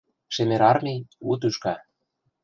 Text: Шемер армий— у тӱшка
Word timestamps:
Шемер 0.33 0.61
армий— 0.71 1.07
у 1.31 1.33
тӱшка 1.39 1.75